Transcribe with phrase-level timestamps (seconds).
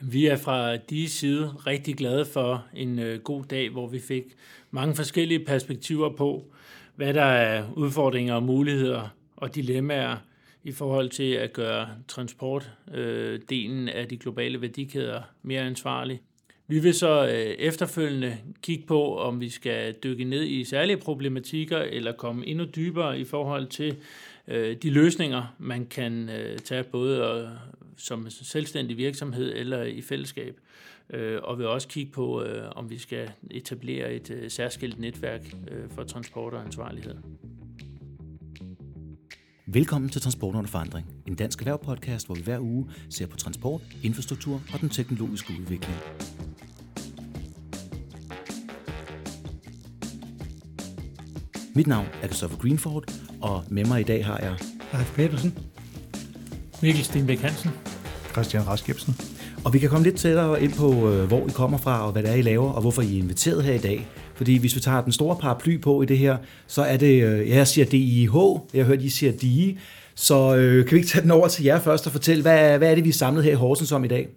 [0.00, 4.24] Vi er fra de side rigtig glade for en øh, god dag, hvor vi fik
[4.70, 6.44] mange forskellige perspektiver på,
[6.96, 10.16] hvad der er udfordringer og muligheder og dilemmaer
[10.64, 16.20] i forhold til at gøre transportdelen øh, af de globale værdikæder mere ansvarlig.
[16.68, 21.78] Vi vil så øh, efterfølgende kigge på, om vi skal dykke ned i særlige problematikker
[21.78, 23.96] eller komme endnu dybere i forhold til
[24.82, 26.30] de løsninger, man kan
[26.64, 27.50] tage både
[27.96, 30.60] som selvstændig virksomhed eller i fællesskab.
[31.10, 35.54] Øh, og vil også kigge på, øh, om vi skal etablere et øh, særskilt netværk
[35.90, 37.16] for transport og ansvarlighed.
[39.68, 43.80] Velkommen til Transport under forandring, en dansk erhvervpodcast, hvor vi hver uge ser på transport,
[44.02, 45.96] infrastruktur og den teknologiske udvikling.
[51.74, 53.04] Mit navn er Christopher Greenford,
[53.42, 54.58] og med mig i dag har jeg...
[54.92, 55.75] Leif Petersen.
[56.82, 57.70] Mikkel Stenbæk Hansen.
[58.32, 59.16] Christian Raskebsen.
[59.64, 62.22] Og vi kan komme lidt tættere ind på, øh, hvor I kommer fra, og hvad
[62.22, 64.06] det er, I laver, og hvorfor I er inviteret her i dag.
[64.34, 67.48] Fordi hvis vi tager den store paraply på i det her, så er det, øh,
[67.48, 68.34] jeg siger DIH,
[68.74, 69.78] jeg har hørt, I siger DI.
[70.14, 72.90] Så øh, kan vi ikke tage den over til jer først og fortælle, hvad, hvad
[72.90, 74.28] er det, vi er samlet her i Horsens om i dag?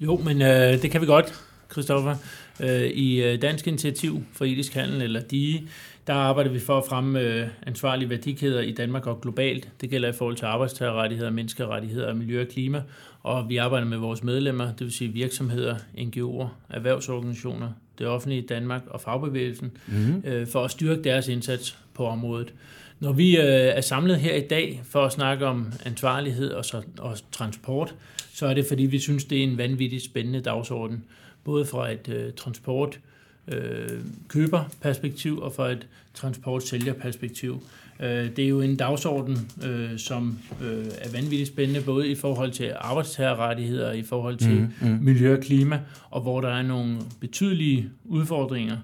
[0.00, 1.34] Jo, men øh, det kan vi godt,
[1.72, 2.16] Christoffer.
[2.60, 5.68] Øh, I øh, Dansk Initiativ for Etisk Handel, eller DI,
[6.06, 9.68] der arbejder vi for at fremme øh, ansvarlige værdikæder i Danmark og globalt.
[9.80, 12.82] Det gælder i forhold til arbejdstagerrettigheder, menneskerettigheder, miljø og klima.
[13.22, 18.46] Og vi arbejder med vores medlemmer, det vil sige virksomheder, NGO'er, erhvervsorganisationer, det offentlige i
[18.46, 20.46] Danmark og fagbevægelsen, mm-hmm.
[20.46, 22.54] for at styrke deres indsats på området.
[23.00, 27.16] Når vi er samlet her i dag for at snakke om ansvarlighed og, så, og
[27.32, 27.94] transport,
[28.34, 31.04] så er det fordi, vi synes, det er en vanvittigt spændende dagsorden.
[31.44, 33.00] Både fra et uh, transport
[33.48, 33.88] øh,
[34.28, 37.62] køberperspektiv og fra et transportsælgerperspektiv.
[38.00, 42.50] Øh, det er jo en dagsorden, øh, som øh, er vanvittigt spændende, både i forhold
[42.50, 44.98] til arbejdstagerrettigheder, i forhold til mm, mm.
[45.02, 48.76] miljø og klima, og hvor der er nogle betydelige udfordringer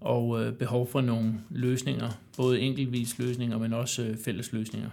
[0.00, 4.88] og øh, behov for nogle løsninger, både enkeltvis løsninger, men også øh, fælles løsninger.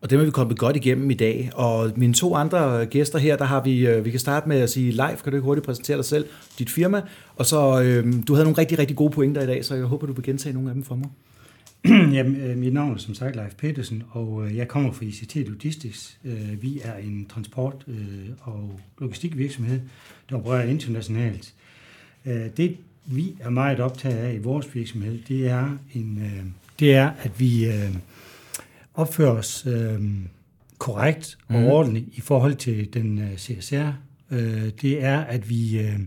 [0.00, 1.50] Og det må vi komme godt igennem i dag.
[1.54, 4.70] Og mine to andre gæster her, der har vi, øh, vi kan starte med at
[4.70, 6.26] sige, live, kan du ikke hurtigt præsentere dig selv,
[6.58, 7.02] dit firma,
[7.36, 10.06] og så, øh, du havde nogle rigtig, rigtig gode pointer i dag, så jeg håber,
[10.06, 11.08] du vil gentage nogle af dem for mig.
[12.16, 15.36] Jamen, øh, mit navn er som sagt Leif Petersen, og øh, jeg kommer fra ICT
[15.36, 16.18] Logistics.
[16.60, 17.86] Vi er en transport-
[18.40, 19.80] og logistikvirksomhed,
[20.30, 21.52] der opererer internationalt.
[22.56, 22.76] Det,
[23.06, 26.22] vi er meget optaget af i vores virksomhed, det er, en,
[26.80, 27.66] det er at vi
[28.96, 30.00] opfører os øh,
[30.78, 31.66] korrekt og mm.
[31.66, 33.88] ordentligt i forhold til den øh, CSR,
[34.30, 35.98] øh, det er, at vi øh,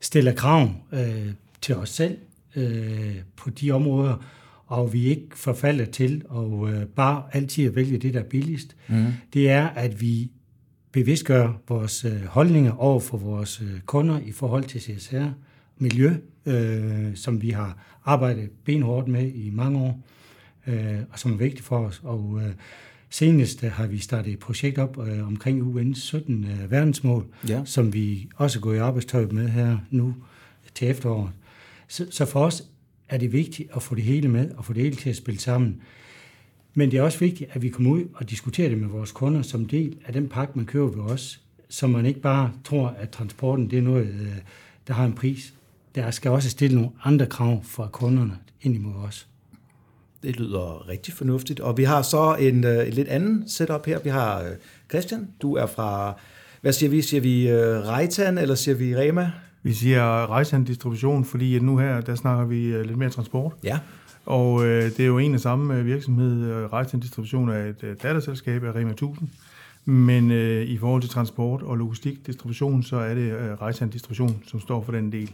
[0.00, 2.18] stiller krav øh, til os selv
[2.56, 4.24] øh, på de områder,
[4.66, 8.76] og vi ikke forfalder til at øh, bare altid at vælge det, der er billigst.
[8.88, 9.06] Mm.
[9.32, 10.30] Det er, at vi
[10.92, 15.24] bevidstgør vores øh, holdninger over for vores øh, kunder i forhold til CSR,
[15.78, 16.14] miljø,
[16.46, 20.00] øh, som vi har arbejdet benhårdt med i mange år
[20.66, 22.00] øh, og som er vigtigt for os.
[22.04, 22.52] Og øh,
[23.10, 27.62] senest har vi startet et projekt op øh, omkring UN's 17 øh, verdensmål, ja.
[27.64, 30.14] som vi også går i arbejdstøj med her nu
[30.74, 31.30] til efteråret.
[31.88, 32.64] Så, så for os
[33.08, 35.40] er det vigtigt at få det hele med, og få det hele til at spille
[35.40, 35.82] sammen.
[36.74, 39.42] Men det er også vigtigt, at vi kommer ud og diskuterer det med vores kunder
[39.42, 43.10] som del af den pakke, man køber ved os, så man ikke bare tror, at
[43.10, 44.36] transporten det er noget, øh,
[44.86, 45.54] der har en pris.
[45.94, 49.28] Der skal også stille nogle andre krav fra kunderne ind imod os.
[50.22, 51.60] Det lyder rigtig fornuftigt.
[51.60, 53.98] Og vi har så en, øh, en lidt anden setup her.
[53.98, 54.48] Vi har øh,
[54.90, 56.14] Christian, du er fra,
[56.60, 57.02] hvad siger vi?
[57.02, 59.30] Siger vi uh, Reitan, eller siger vi Rema?
[59.62, 63.52] Vi siger Reitan Distribution, fordi nu her, der snakker vi uh, lidt mere transport.
[63.64, 63.78] Ja.
[64.26, 66.66] Og uh, det er jo en af samme virksomhed.
[66.72, 69.28] Reitan Distribution er et uh, datterselskab af Rema 1000.
[69.84, 74.42] Men uh, i forhold til transport og logistik distribution, så er det uh, Reitan Distribution,
[74.46, 75.32] som står for den del.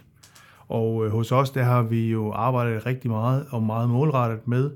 [0.68, 4.70] Og øh, hos os, der har vi jo arbejdet rigtig meget og meget målrettet med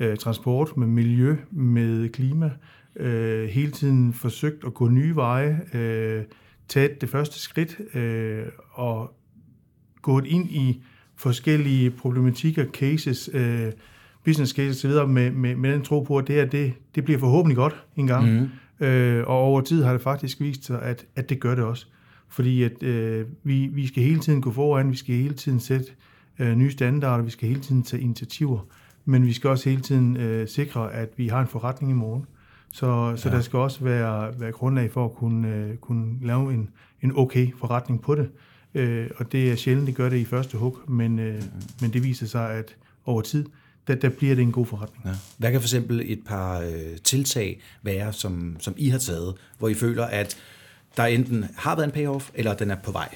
[0.00, 2.50] øh, transport, med miljø, med klima.
[2.96, 6.22] Øh, hele tiden forsøgt at gå nye veje, øh,
[6.68, 9.14] tage det første skridt øh, og
[10.02, 10.82] gået ind i
[11.16, 13.72] forskellige problematikker, cases, øh,
[14.24, 15.08] business cases osv.
[15.08, 18.06] Med, med, med den tro på, at det her, det, det bliver forhåbentlig godt en
[18.06, 18.50] gang.
[18.80, 18.86] Mm.
[18.86, 21.86] Øh, og over tid har det faktisk vist sig, at, at det gør det også.
[22.34, 25.86] Fordi at, øh, vi, vi skal hele tiden gå foran, vi skal hele tiden sætte
[26.38, 28.66] øh, nye standarder, vi skal hele tiden tage initiativer,
[29.04, 32.24] men vi skal også hele tiden øh, sikre, at vi har en forretning i morgen.
[32.72, 33.34] Så, så ja.
[33.34, 36.70] der skal også være, være grundlag for at kunne, øh, kunne lave en,
[37.02, 38.30] en okay forretning på det.
[38.74, 41.42] Øh, og det er sjældent, det gør det i første hug, men, øh,
[41.80, 43.44] men det viser sig, at over tid,
[43.86, 45.06] der, der bliver det en god forretning.
[45.06, 45.12] Ja.
[45.38, 49.68] Hvad kan for eksempel et par øh, tiltag være, som, som I har taget, hvor
[49.68, 50.36] I føler, at
[50.96, 53.14] der enten har været en payoff, eller den er på vej?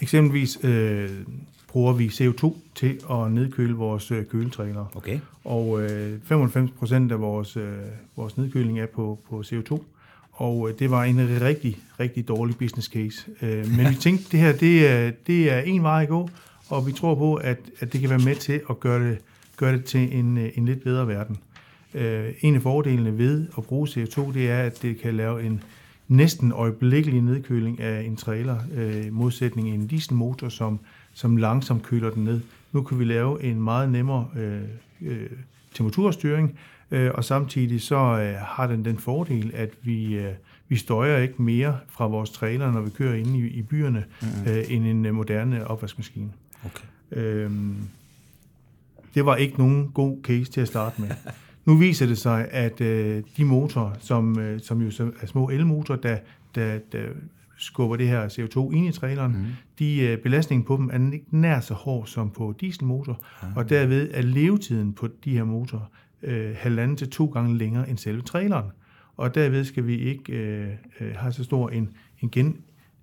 [0.00, 1.10] Eksempelvis øh,
[1.68, 4.96] bruger vi CO2 til at nedkøle vores øh, køletræler.
[4.96, 5.20] Okay.
[5.44, 7.72] Og øh, 95 procent af vores, øh,
[8.16, 9.80] vores nedkøling er på, på CO2.
[10.32, 13.30] Og øh, det var en rigtig, rigtig dårlig business case.
[13.42, 16.30] Øh, men vi tænkte, det her det er, det er en vej at gå,
[16.68, 19.18] og vi tror på, at, at det kan være med til at gøre det,
[19.56, 21.36] gøre det til en, øh, en lidt bedre verden.
[21.94, 25.62] Øh, en af fordelene ved at bruge CO2, det er, at det kan lave en
[26.08, 30.80] næsten øjeblikkelig nedkøling af en trailer, øh, modsætning en dieselmotor, som,
[31.12, 32.40] som langsomt køler den ned.
[32.72, 34.60] Nu kan vi lave en meget nemmere øh,
[35.02, 35.30] øh,
[35.74, 36.58] temperaturstyring,
[36.90, 40.32] øh, og samtidig så øh, har den den fordel, at vi, øh,
[40.68, 44.50] vi støjer ikke mere fra vores trailer, når vi kører inde i, i byerne, mm-hmm.
[44.50, 46.32] øh, end en øh, moderne opvaskemaskine.
[46.64, 46.84] Okay.
[47.12, 47.76] Øhm,
[49.14, 51.10] det var ikke nogen god case til at starte med.
[51.68, 55.98] Nu viser det sig, at øh, de motorer, som, øh, som jo er små elmotorer,
[55.98, 56.18] der,
[56.54, 57.04] der, der
[57.58, 59.44] skubber det her CO2 ind i traileren, mm.
[59.78, 63.48] de, øh, belastningen på dem er ikke nær så hård som på dieselmotor, mm.
[63.56, 65.90] og derved er levetiden på de her motorer
[66.22, 68.70] øh, halvanden til to gange længere end selve traileren.
[69.16, 70.68] Og derved skal vi ikke øh,
[71.00, 71.88] øh, have så stor en,
[72.20, 72.30] en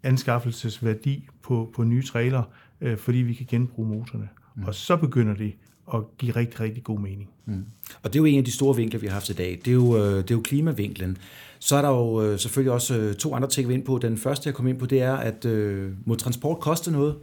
[0.04, 2.44] genanskaffelsesværdi på, på nye trailer,
[2.82, 4.30] øh, fordi vi kan genbruge motorerne.
[4.56, 4.64] Mm.
[4.64, 5.56] Og så begynder det
[5.94, 7.30] at give rigtig, rigtig god mening.
[7.46, 7.66] Mm.
[8.04, 9.60] Og det er jo en af de store vinkler, vi har haft i dag.
[9.66, 11.18] Det er jo, øh, det er jo klimavinklen.
[11.60, 13.98] Så er der jo øh, selvfølgelig også øh, to andre ting, vi ind på.
[13.98, 17.16] Den første, jeg kom ind på, det er, at øh, må transport koste noget?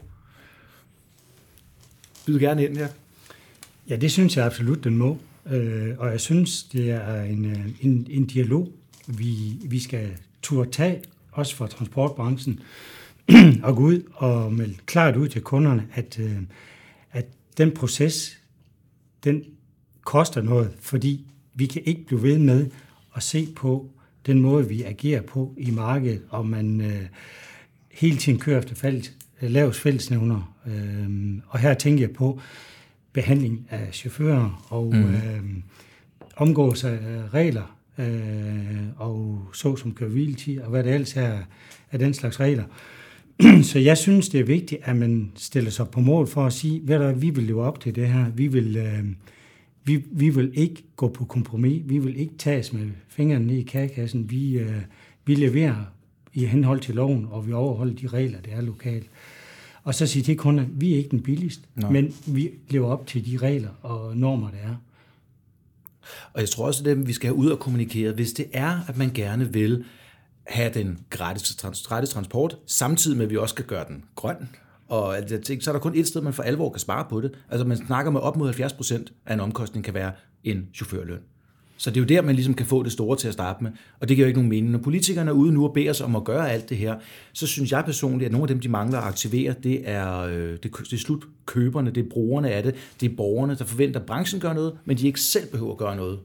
[2.27, 2.89] Du gerne ind her?
[3.89, 5.19] Ja, det synes jeg absolut, den må.
[5.51, 8.73] Øh, og jeg synes, det er en, en, en dialog,
[9.07, 10.09] vi, vi skal
[10.43, 12.61] turde tage, også for transportbranchen,
[13.63, 16.21] og gå ud og melde klart ud til kunderne, at,
[17.13, 17.27] at
[17.59, 18.42] den proces,
[19.25, 19.45] den
[20.05, 22.71] koster noget, fordi vi kan ikke blive ved med
[23.17, 23.91] at se på
[24.27, 27.07] den måde, vi agerer på i markedet, og man øh,
[27.91, 30.57] hele tiden kører efter fælles, lavs fællesnævner.
[30.67, 32.41] Øh, og her tænker jeg på
[33.13, 35.15] behandling af chauffører og mm.
[35.15, 35.43] øh,
[36.37, 40.11] omgåelse af regler, øh, og så som køre
[40.63, 41.39] og hvad det ellers er
[41.93, 42.65] af den slags regler.
[43.71, 46.81] Så jeg synes, det er vigtigt, at man stiller sig på mål for at sige,
[46.81, 48.31] hvad der, vi vil leve op til det her.
[48.31, 49.05] Vi vil, øh,
[49.85, 51.83] vi, vi vil ikke gå på kompromis.
[51.85, 54.31] Vi vil ikke tages med fingrene ned i kagekassen.
[54.31, 54.83] Vi, øh,
[55.25, 55.85] vi leverer
[56.35, 59.07] i henhold til loven, og vi overholder de regler, der er lokalt.
[59.85, 61.91] Og så sige til kunder, vi er ikke den billigste, Nej.
[61.91, 64.77] men vi lever op til de regler og normer, der er.
[66.33, 68.97] Og jeg tror også, at vi skal have ud og kommunikere, hvis det er, at
[68.97, 69.85] man gerne vil
[70.47, 71.57] have den gratis,
[71.89, 74.49] gratis transport, samtidig med, at vi også skal gøre den grøn.
[74.89, 77.21] Og jeg tænker, så er der kun et sted, man for alvor kan spare på
[77.21, 77.33] det.
[77.51, 80.13] Altså man snakker med op mod 70 procent af en omkostning kan være
[80.45, 81.21] en chaufførløn.
[81.77, 83.71] Så det er jo der, man ligesom kan få det store til at starte med.
[84.01, 84.73] Og det giver jo ikke nogen mening.
[84.73, 86.97] Når politikerne er ude nu og beder os om at gøre alt det her,
[87.33, 90.51] så synes jeg personligt, at nogle af dem, de mangler at aktivere, det er, øh,
[90.51, 94.01] det, det er slut køberne, det er brugerne af det, det er borgerne, der forventer,
[94.01, 96.19] at branchen gør noget, men de ikke selv behøver at gøre noget.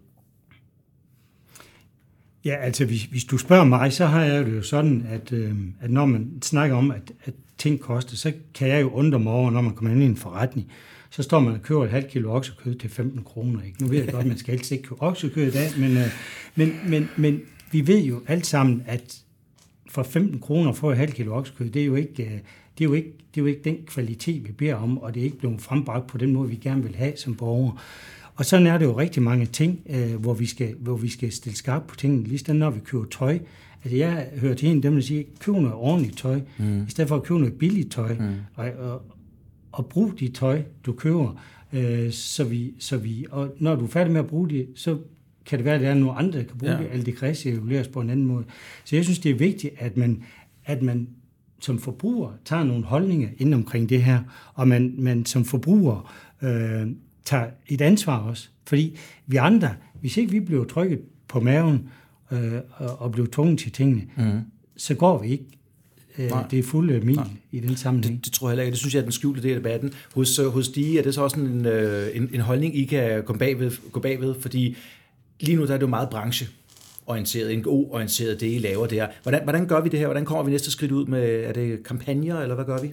[2.48, 5.56] Ja, altså hvis, hvis du spørger mig, så har jeg det jo sådan, at, øh,
[5.82, 9.34] at når man snakker om, at, at ting koster, så kan jeg jo undre mig
[9.34, 10.72] over, når man kommer ind i en forretning,
[11.10, 13.64] så står man og køber et halvt kilo oksekød til 15 kroner.
[13.64, 13.82] Ikke?
[13.82, 16.08] Nu ved jeg godt, at man skal helst ikke købe oksekød i dag, men, øh,
[16.56, 17.42] men, men, men
[17.72, 19.18] vi ved jo alt sammen, at
[19.90, 22.32] for 15 kroner for et halvt kilo oksekød, det er jo ikke, øh,
[22.78, 25.20] det er jo ikke, det er jo ikke den kvalitet, vi beder om, og det
[25.20, 27.78] er ikke blevet frembragt på den måde, vi gerne vil have som borgere.
[28.38, 31.32] Og sådan er det jo rigtig mange ting, øh, hvor, vi skal, hvor vi skal
[31.32, 32.24] stille skarp på tingene.
[32.24, 33.40] Lige når vi køber tøj.
[33.84, 36.84] Altså jeg hører til en dem, der siger, køb noget ordentligt tøj, mm.
[36.88, 38.14] i stedet for at købe noget billigt tøj.
[38.14, 38.26] Mm.
[38.56, 39.02] Og, og,
[39.72, 41.42] og brug de tøj, du køber,
[41.74, 44.98] øh, så, vi, så vi, og når du er færdig med at bruge det, så
[45.46, 46.78] kan det være, at der er nogle andre, der kan bruge ja.
[46.78, 48.44] det, eller det reguleres på en anden måde.
[48.86, 50.24] Så jeg synes, det er vigtigt, at man,
[50.66, 51.08] at man
[51.60, 54.20] som forbruger tager nogle holdninger ind omkring det her,
[54.54, 56.88] og man, man som forbruger øh,
[57.28, 58.48] tager et ansvar også.
[58.68, 59.70] Fordi vi andre,
[60.00, 61.90] hvis ikke vi bliver trykket på maven
[62.32, 64.40] øh, og, og bliver tvunget til tingene, mm.
[64.78, 65.46] så går vi ikke
[66.18, 67.28] øh, det er fulde mil Nej.
[67.52, 68.16] i den sammenhæng.
[68.16, 68.72] Det, det tror jeg heller ikke.
[68.72, 69.94] Det synes jeg er den skjulte del af debatten.
[70.16, 73.24] Hos, øh, hos de er det så også en, øh, en, en holdning, I kan
[73.24, 74.78] gå bagved, gå bagved, fordi
[75.40, 76.48] lige nu der er det jo meget branche
[77.06, 79.08] orienteret, en god orienteret det, I laver der.
[79.24, 80.08] Hvordan, hvordan gør vi det her?
[80.08, 82.92] Hvordan kommer vi næste skridt ud med, er det kampagner, eller hvad gør vi?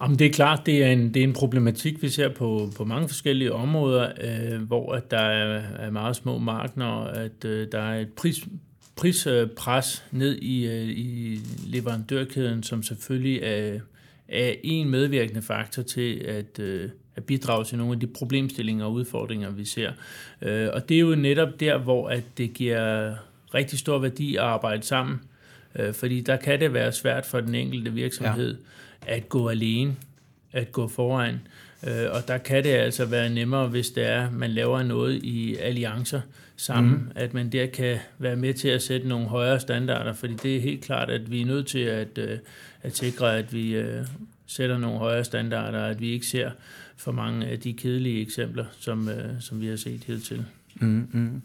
[0.00, 2.84] Jamen, det er klart, det er en, det er en problematik, vi ser på, på
[2.84, 7.80] mange forskellige områder, øh, hvor at der er, er meget små markeder, at øh, der
[7.80, 8.44] er et pris,
[8.96, 13.80] prispres ned i, øh, i leverandørkæden, som selvfølgelig er,
[14.28, 18.92] er en medvirkende faktor til at, øh, at bidrage til nogle af de problemstillinger og
[18.92, 19.92] udfordringer, vi ser.
[20.42, 23.14] Øh, og det er jo netop der, hvor at det giver
[23.54, 25.20] rigtig stor værdi at arbejde sammen
[25.76, 28.58] Øh, fordi der kan det være svært for den enkelte virksomhed ja
[29.06, 29.96] at gå alene,
[30.52, 31.40] at gå foran.
[31.86, 35.56] Øh, og der kan det altså være nemmere, hvis det er, man laver noget i
[35.56, 36.20] alliancer
[36.56, 37.10] sammen, mm.
[37.14, 40.60] at man der kan være med til at sætte nogle højere standarder, fordi det er
[40.60, 42.38] helt klart, at vi er nødt til at, øh,
[42.82, 44.06] at sikre, at vi øh,
[44.46, 46.50] sætter nogle højere standarder, at vi ikke ser
[46.96, 49.08] for mange af de kedelige eksempler, som,
[49.40, 50.44] som vi har set hidtil.
[50.74, 51.42] Mm, mm.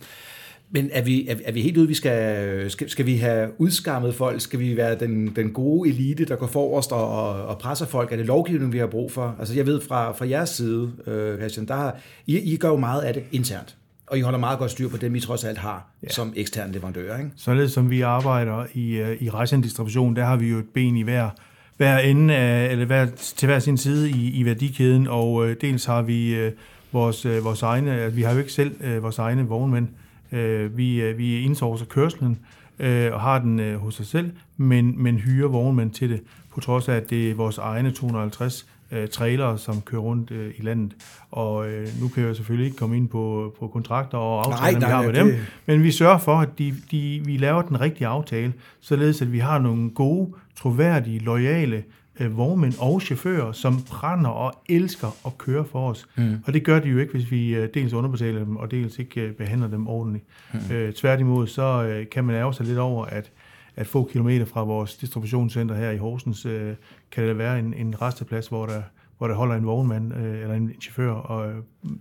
[0.72, 4.16] Men er vi, er, er vi helt ude, vi skal, skal, skal vi have udskammet
[4.16, 4.42] folk?
[4.42, 8.12] Skal vi være den, den gode elite, der går forrest og, og, og presser folk?
[8.12, 9.36] Er det lovgivning, vi har brug for?
[9.40, 11.98] Altså jeg ved fra, fra jeres side, øh, Christian, der har,
[12.28, 13.76] I, I gør jo meget af det internt.
[14.08, 16.10] Og I holder meget godt styr på dem, I trods alt har ja.
[16.10, 17.32] som ekstern leverandør, ikke?
[17.36, 21.02] Således som vi arbejder i, øh, i rejsendistribution, der har vi jo et ben i
[21.02, 21.30] hver,
[21.78, 25.86] hver ende af, eller hver, til hver sin side i, i værdikæden, og øh, dels
[25.86, 26.52] har vi øh,
[26.92, 30.09] vores, øh, vores egne, altså, vi har jo ikke selv øh, vores egne vognmænd, Øh,
[30.32, 30.78] øh,
[31.18, 32.40] vi indsourcer kørslen
[32.80, 36.22] øh, og har den øh, hos os selv, men, men hyrer vognmænd til det,
[36.54, 40.54] på trods af, at det er vores egne 250 øh, trailere, som kører rundt øh,
[40.58, 40.96] i landet.
[41.32, 44.86] Og øh, nu kan jeg selvfølgelig ikke komme ind på, på kontrakter og aftaler, vi
[44.86, 45.26] har med det...
[45.26, 49.32] dem, men vi sørger for, at de, de, vi laver den rigtige aftale, således at
[49.32, 51.84] vi har nogle gode, troværdige, lojale
[52.20, 56.08] øh, vognmænd og chauffører, som brænder og elsker at køre for os.
[56.18, 56.36] Mm.
[56.46, 59.22] Og det gør de jo ikke, hvis vi øh, dels underbetaler dem, og dels ikke
[59.22, 60.26] øh, behandler dem ordentligt.
[60.54, 60.76] Mm.
[60.76, 63.32] Øh, tværtimod, så øh, kan man ærge sig lidt over, at
[63.80, 66.76] at få kilometer fra vores distributionscenter her i Horsens, øh,
[67.12, 68.82] kan der være en, en resteplads, hvor der,
[69.18, 71.56] hvor der holder en vognmand øh, eller en chauffør, og, øh,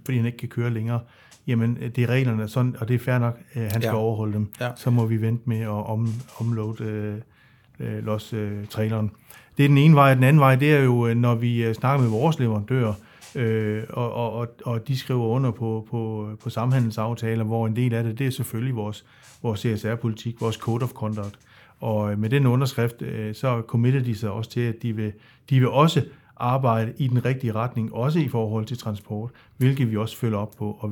[0.04, 1.00] fordi han ikke kan køre længere.
[1.46, 3.94] Jamen, øh, det er reglerne, sådan, og det er fair nok, øh, han skal ja.
[3.94, 4.48] overholde dem.
[4.60, 4.70] Ja.
[4.76, 7.14] Så må vi vente med at om, omload øh,
[7.80, 9.11] øh, los øh, traileren.
[9.56, 10.14] Det er den ene vej.
[10.14, 12.94] Den anden vej, det er jo, øh, når vi øh, snakker med vores leverandører,
[13.35, 18.04] øh, og, og, og de skriver under på, på, på samhandelsaftaler, hvor en del af
[18.04, 19.04] det, det er selvfølgelig vores,
[19.42, 21.38] vores CSR-politik, vores Code of Conduct.
[21.80, 25.12] Og øh, med den underskrift, så committer de sig også til, at de vil,
[25.50, 26.02] de vil også
[26.37, 30.54] arbejde i den rigtige retning, også i forhold til transport, hvilket vi også følger op
[30.58, 30.88] på, og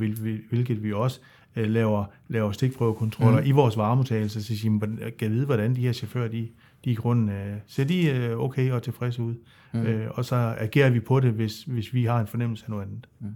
[0.51, 1.21] hvilket vi også
[1.55, 3.47] laver, laver stikprøvekontroller mm.
[3.47, 6.49] i vores varemodtagelse, så siger, kan vide, hvordan de her chauffører, de,
[6.85, 9.35] de i grunden øh, ser de øh, okay og tilfredse ud.
[9.73, 9.87] Mm.
[9.87, 12.85] Øh, og så agerer vi på det, hvis, hvis vi har en fornemmelse af noget
[12.85, 13.07] andet.
[13.21, 13.27] Mm.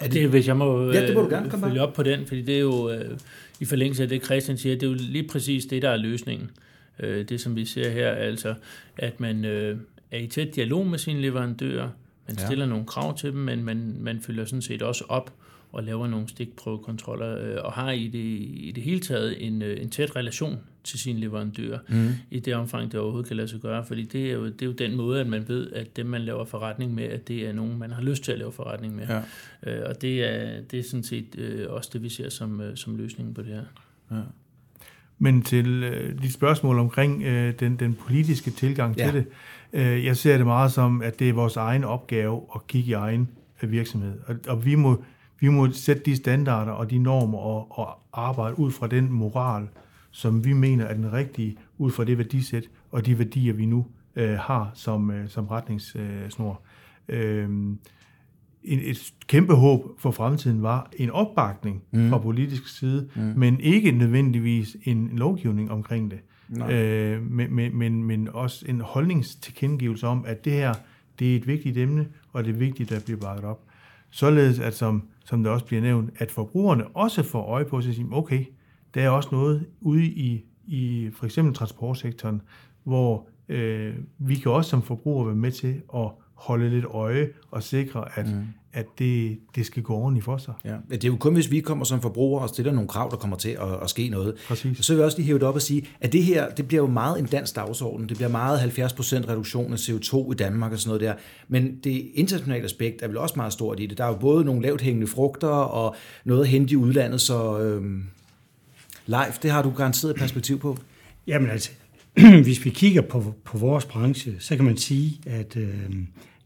[0.00, 2.26] Er det, hvis jeg må, ja, det må du gerne komme følge op på den,
[2.26, 3.18] fordi det er jo, øh,
[3.60, 6.50] i forlængelse af det, Christian siger, det er jo lige præcis det, der er løsningen.
[7.00, 8.54] Øh, det, som vi ser her, altså,
[8.96, 9.78] at man øh,
[10.10, 11.88] er i tæt dialog med sine leverandører,
[12.28, 12.70] man stiller ja.
[12.70, 15.32] nogle krav til dem, men man, man følger sådan set også op
[15.72, 18.18] og laver nogle stikprøvekontroller, øh, og har i det,
[18.54, 22.08] i det hele taget en, øh, en tæt relation til sine leverandører, mm.
[22.30, 24.66] i det omfang, det overhovedet kan lade sig gøre, fordi det er, jo, det er
[24.66, 27.52] jo den måde, at man ved, at dem, man laver forretning med, at det er
[27.52, 29.06] nogen, man har lyst til at lave forretning med.
[29.08, 29.20] Ja.
[29.72, 32.76] Øh, og det er, det er sådan set øh, også det, vi ser som, øh,
[32.76, 33.64] som løsningen på det her.
[34.10, 34.22] Ja.
[35.18, 39.04] Men til øh, dit spørgsmål omkring øh, den, den politiske tilgang ja.
[39.04, 39.26] til det,
[39.72, 42.92] øh, jeg ser det meget som, at det er vores egen opgave at kigge i
[42.92, 43.28] egen
[43.62, 44.12] virksomhed.
[44.26, 45.04] Og, og vi må
[45.42, 49.68] vi må sætte de standarder og de normer og, og arbejde ud fra den moral,
[50.10, 53.86] som vi mener er den rigtige, ud fra det værdisæt og de værdier, vi nu
[54.16, 56.60] øh, har som, øh, som retningssnor.
[57.08, 57.48] Øh,
[58.64, 62.10] et kæmpe håb for fremtiden var en opbakning mm.
[62.10, 63.22] fra politisk side, mm.
[63.36, 66.18] men ikke nødvendigvis en lovgivning omkring det.
[66.70, 70.74] Øh, men, men, men, men også en holdningstilkendegivelse om, at det her
[71.18, 73.60] det er et vigtigt emne, og det er vigtigt, at det bliver bakket op.
[74.12, 77.88] Således at som som det også bliver nævnt, at forbrugerne også får øje på sig
[77.88, 78.44] og siger, okay,
[78.94, 82.42] der er også noget ude i, i for eksempel transportsektoren,
[82.84, 86.10] hvor øh, vi kan også som forbrugere være med til at
[86.42, 88.46] holde lidt øje og sikre, at, mm.
[88.72, 90.54] at det, det skal gå ordentligt for sig.
[90.64, 90.76] Ja.
[90.90, 93.36] Det er jo kun, hvis vi kommer som forbrugere og stiller nogle krav, der kommer
[93.36, 94.34] til at, at ske noget.
[94.48, 94.78] Præcis.
[94.78, 96.82] Så vil jeg også lige hæve det op og sige, at det her, det bliver
[96.82, 98.08] jo meget en dansk dagsorden.
[98.08, 101.14] Det bliver meget 70% reduktion af CO2 i Danmark og sådan noget der.
[101.48, 103.98] Men det internationale aspekt er vel også meget stort i det.
[103.98, 107.60] Der er jo både nogle lavt hængende frugter og noget at hente i udlandet, så
[107.60, 108.04] øhm,
[109.06, 110.78] live, det har du garanteret perspektiv på.
[111.26, 111.70] Jamen altså,
[112.44, 115.90] hvis vi kigger på, på vores branche, så kan man sige, at øh,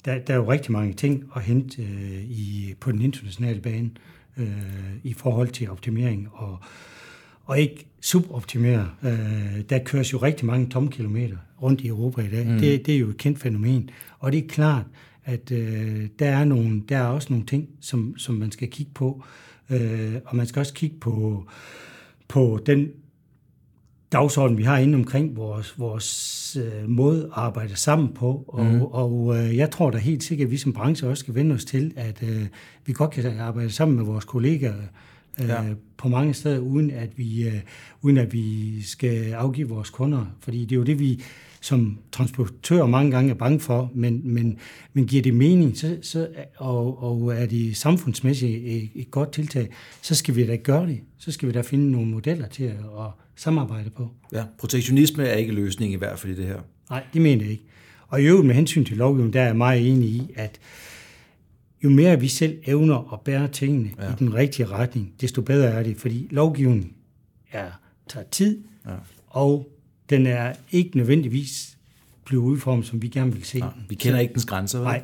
[0.06, 3.90] der, der er jo rigtig mange ting at hente øh, i, på den internationale bane
[4.36, 4.46] øh,
[5.02, 6.58] i forhold til optimering og,
[7.44, 8.90] og ikke suboptimere.
[9.02, 12.46] Øh, der køres jo rigtig mange tomkilometer rundt i Europa i dag.
[12.46, 12.58] Mm.
[12.58, 13.90] Det, det er jo et kendt fænomen.
[14.18, 14.84] Og det er klart,
[15.24, 18.92] at øh, der, er nogle, der er også nogle ting, som, som man skal kigge
[18.94, 19.24] på.
[19.70, 21.46] Øh, og man skal også kigge på,
[22.28, 22.88] på den
[24.12, 28.44] dagsorden, vi har inde omkring vores, vores øh, måde at arbejde sammen på.
[28.48, 28.82] Og, mm.
[28.82, 31.64] og øh, jeg tror da helt sikkert, at vi som branche også skal vende os
[31.64, 32.46] til, at øh,
[32.86, 34.74] vi godt kan arbejde sammen med vores kollegaer
[35.40, 35.62] øh, ja.
[35.96, 37.60] på mange steder, uden at, vi, øh,
[38.02, 40.26] uden at vi skal afgive vores kunder.
[40.40, 41.22] Fordi det er jo det, vi
[41.66, 44.58] som transportør mange gange er bange for, men, men,
[44.92, 49.68] men giver det mening, så, så, og, og er det samfundsmæssigt et, et godt tiltag,
[50.02, 51.00] så skal vi da gøre det.
[51.18, 54.10] Så skal vi da finde nogle modeller til at, at samarbejde på.
[54.32, 56.60] Ja, protektionisme er ikke løsning i hvert fald i det her.
[56.90, 57.64] Nej, det mener jeg ikke.
[58.08, 60.60] Og i øvrigt med hensyn til lovgivningen, der er jeg meget enig i, at
[61.84, 64.10] jo mere vi selv evner at bære tingene ja.
[64.10, 66.92] i den rigtige retning, desto bedre er det, fordi lovgivningen
[67.52, 67.70] er,
[68.08, 68.94] tager tid, ja.
[69.26, 69.75] og
[70.10, 71.76] den er ikke nødvendigvis
[72.24, 73.58] blevet udformet, som vi gerne vil se.
[73.58, 74.86] Ja, vi kender så, ikke dens grænser, vel?
[74.86, 75.02] Nej.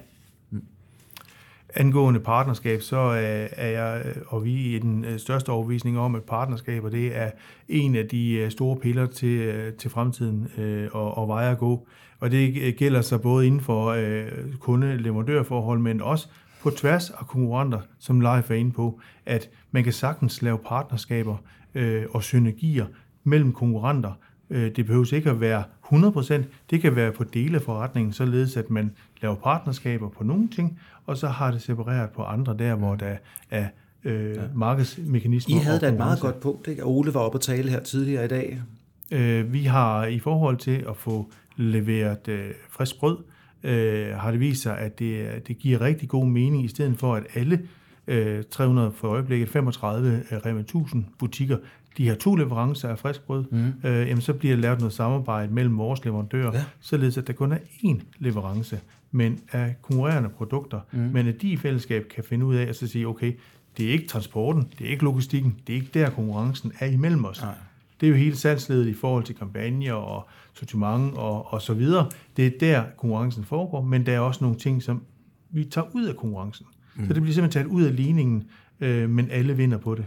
[0.50, 0.62] Mm.
[1.74, 2.96] Angående partnerskab, så
[3.56, 7.30] er jeg og vi i den øh, største overvisning om, at partnerskaber det er
[7.68, 10.48] en af de øh, store piller til, øh, til fremtiden
[10.92, 11.86] og, og veje at gå.
[12.20, 13.96] Og det gælder sig både inden for
[14.60, 16.28] kunde-leverandørforhold, men også
[16.62, 21.36] på tværs af konkurrenter, som Leif er inde på, at man kan sagtens lave partnerskaber
[22.10, 22.86] og synergier
[23.24, 27.62] mellem konkurrenter, Øh, det behøver ikke at være 100%, det kan være på dele af
[27.62, 28.90] forretningen, således at man
[29.22, 33.16] laver partnerskaber på nogle ting, og så har det separeret på andre der, hvor der
[33.50, 33.66] er
[34.04, 34.40] øh, ja.
[34.54, 35.56] markedsmekanismer.
[35.56, 36.84] I havde da et meget godt punkt, ikke?
[36.84, 38.62] Ole var oppe at tale her tidligere i dag.
[39.10, 43.16] Øh, vi har i forhold til at få leveret øh, frisk brød,
[43.62, 47.14] øh, har det vist sig, at det, det giver rigtig god mening, i stedet for
[47.14, 47.60] at alle
[48.06, 51.56] øh, 300 for øjeblikket 35 Rema 1000 butikker
[51.96, 53.88] de her to leverancer af friskbrød, mm.
[53.88, 56.64] øh, jamen så bliver der lavet noget samarbejde mellem vores leverandører, ja.
[56.80, 58.80] således at der kun er én leverance,
[59.10, 60.98] men af konkurrerende produkter, mm.
[60.98, 63.32] men at de i fællesskab kan finde ud af at så sige, okay,
[63.76, 67.24] det er ikke transporten, det er ikke logistikken, det er ikke der konkurrencen er imellem
[67.24, 67.42] os.
[67.42, 67.54] Nej.
[68.00, 72.10] Det er jo hele salgsledet i forhold til kampagner og sortiment og, og så videre.
[72.36, 75.02] Det er der konkurrencen foregår, men der er også nogle ting, som
[75.50, 76.66] vi tager ud af konkurrencen.
[76.96, 77.06] Mm.
[77.06, 78.44] Så det bliver simpelthen taget ud af ligningen,
[78.80, 80.04] øh, men alle vinder på det.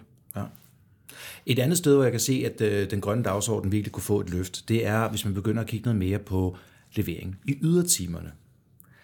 [1.45, 4.19] Et andet sted, hvor jeg kan se, at øh, den grønne dagsorden virkelig kunne få
[4.19, 6.57] et løft, det er, hvis man begynder at kigge noget mere på
[6.95, 8.31] levering i ydertimerne.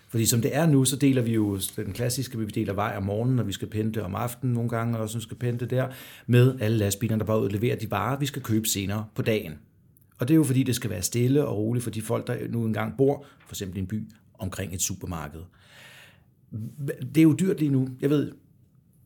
[0.09, 3.03] Fordi som det er nu, så deler vi jo den klassiske, vi deler vej om
[3.03, 5.87] morgenen, når vi skal pente om aftenen nogle gange, og så skal pente der,
[6.27, 9.53] med alle lastbilerne, der bare udleverer de varer, vi skal købe senere på dagen.
[10.19, 12.35] Og det er jo fordi, det skal være stille og roligt for de folk, der
[12.50, 14.03] nu engang bor, for eksempel i en by,
[14.39, 15.41] omkring et supermarked.
[17.00, 17.87] Det er jo dyrt lige nu.
[18.01, 18.31] Jeg ved,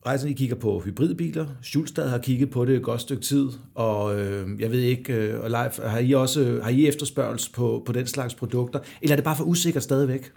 [0.06, 1.46] Rejsen, I kigger på hybridbiler.
[1.62, 5.40] Schulstad har kigget på det et godt stykke tid, og øh, jeg ved ikke, øh,
[5.40, 9.16] og Leif, har I også har I efterspørgsel på, på den slags produkter, eller er
[9.16, 10.30] det bare for usikkert stadigvæk?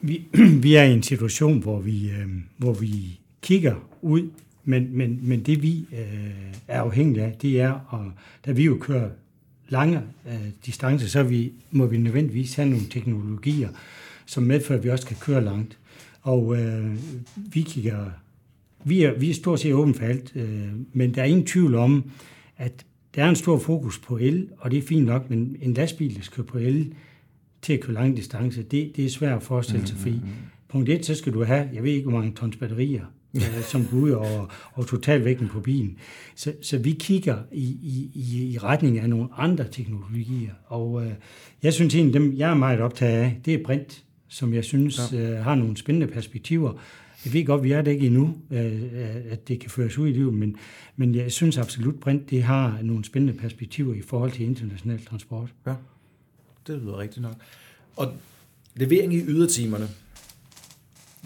[0.00, 0.24] Vi,
[0.62, 4.30] vi er i en situation, hvor vi, øh, hvor vi kigger ud,
[4.64, 8.12] men, men, men det vi øh, er afhængige af, det er, og
[8.46, 9.08] da vi jo kører
[9.68, 13.68] lange øh, distancer, så vi, må vi nødvendigvis have nogle teknologier,
[14.26, 15.78] som medfører, at vi også kan køre langt.
[16.22, 16.96] Og øh,
[17.34, 18.04] vi kigger
[18.84, 21.74] vi er, vi er stort set åbent for alt, øh, men der er ingen tvivl
[21.74, 22.10] om,
[22.56, 25.74] at der er en stor fokus på el, og det er fint nok, men en
[25.74, 26.92] lastbil, der skal på el
[27.62, 30.20] til at køre lang distance, det, det er svært at forestille sig, fordi
[30.68, 33.86] punkt 1, så skal du have, jeg ved ikke, hvor mange tons batterier, øh, som
[33.90, 35.96] går ud over, over totalvægten på bilen.
[36.34, 37.64] Så, så vi kigger i,
[38.14, 41.12] i, i retning af nogle andre teknologier, og øh,
[41.62, 45.00] jeg synes egentlig, dem jeg er meget optaget af, det er brint, som jeg synes
[45.12, 45.18] ja.
[45.18, 46.72] øh, har nogle spændende perspektiver,
[47.24, 48.82] jeg ved godt, vi er det ikke endnu, øh,
[49.30, 50.56] at det kan føres ud i livet, men,
[50.96, 55.48] men jeg synes absolut, brint det har nogle spændende perspektiver i forhold til international transport.
[55.66, 55.74] Ja,
[56.66, 57.34] det lyder rigtigt nok.
[57.96, 58.12] Og
[58.74, 59.88] levering i ydertimerne,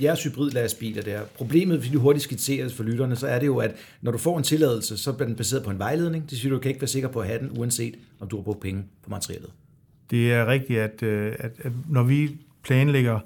[0.03, 3.75] jeres hybridlastbiler der, problemet, hvis du hurtigt skitseres for lytterne, så er det jo, at
[4.01, 6.31] når du får en tilladelse, så bliver den baseret på en vejledning.
[6.31, 8.43] Det siger du, kan ikke være sikker på at have den, uanset om du har
[8.43, 9.51] brugt penge på materialet.
[10.11, 12.31] Det er rigtigt, at, øh, at, at når vi
[12.63, 13.21] planlægger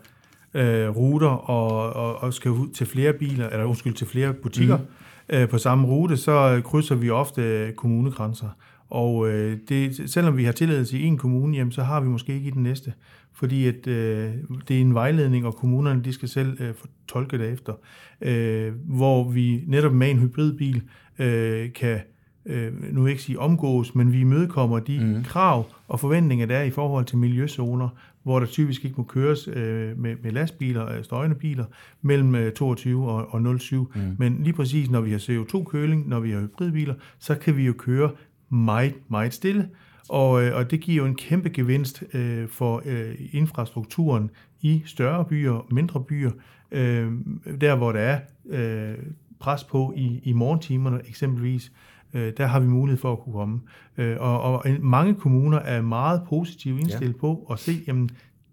[0.57, 4.77] øh, ruter og, og, og skal ud til flere biler, eller undskyld, til flere butikker
[4.77, 5.37] mm.
[5.37, 8.49] øh, på samme rute, så krydser vi ofte kommunegrænser.
[8.91, 12.35] Og øh, det, selvom vi har tilladelse i en kommune, jamen, så har vi måske
[12.35, 12.93] ikke i den næste,
[13.33, 14.33] fordi at, øh,
[14.69, 16.75] det er en vejledning, og kommunerne de skal selv øh,
[17.09, 17.73] tolke det efter,
[18.21, 20.83] øh, hvor vi netop med en hybridbil
[21.19, 22.01] øh, kan
[22.47, 25.25] øh, nu vil jeg ikke sige omgås, men vi imødekommer de mm.
[25.25, 27.89] krav og forventninger, der er i forhold til miljøzoner,
[28.27, 31.65] hvor der typisk ikke må køres øh, med, med lastbiler, øh, støjende biler,
[32.03, 33.93] mellem øh, 22 og, og 07.
[33.95, 34.17] Mm.
[34.19, 37.73] Men lige præcis, når vi har CO2-køling, når vi har hybridbiler, så kan vi jo
[37.79, 38.11] køre
[38.49, 39.69] meget, meget stille.
[40.09, 45.25] Og, øh, og det giver jo en kæmpe gevinst øh, for øh, infrastrukturen i større
[45.25, 46.31] byer og mindre byer,
[46.71, 47.13] øh,
[47.61, 48.99] der hvor der er øh,
[49.41, 53.61] pres på i, i morgentimerne eksempelvis øh, der har vi mulighed for at kunne komme.
[53.97, 57.21] Øh, og, og mange kommuner er meget positivt indstillet ja.
[57.21, 58.11] på at se, jamen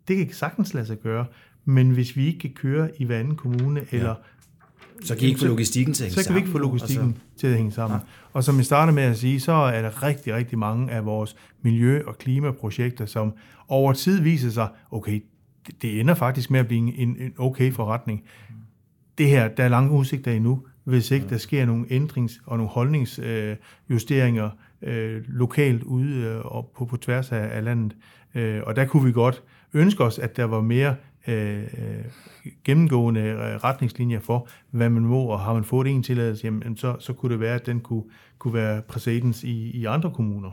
[0.07, 1.25] det kan sagtens lade sig gøre,
[1.65, 4.15] men hvis vi ikke kan køre i hver anden kommune, eller
[5.01, 6.69] Så kan I ikke få logistikken til at hænge Så kan vi ikke få sammen,
[6.69, 7.37] logistikken altså.
[7.37, 7.97] til at hænge sammen.
[7.97, 8.07] Nej.
[8.33, 11.35] Og som jeg startede med at sige, så er der rigtig, rigtig mange af vores
[11.61, 13.33] miljø- og klimaprojekter, som
[13.67, 15.23] over tid viser sig, okay,
[15.67, 18.23] det, det ender faktisk med at blive en, en okay forretning.
[19.17, 22.71] Det her, der er lange udsigter endnu, hvis ikke der sker nogle ændrings- og nogle
[22.71, 24.49] holdningsjusteringer
[24.81, 27.95] øh, lokalt ude øh, og på, på tværs af, af landet.
[28.35, 29.43] Øh, og der kunne vi godt
[29.73, 30.95] ønske os, at der var mere
[31.27, 32.05] øh, øh,
[32.63, 36.95] gennemgående øh, retningslinjer for, hvad man må, og har man fået en tilladelse, jamen, så,
[36.99, 38.03] så kunne det være, at den kunne,
[38.37, 40.51] kunne være præcedens i, i andre kommuner.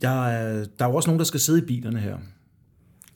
[0.00, 2.18] Der er, der er jo også nogen, der skal sidde i bilerne her.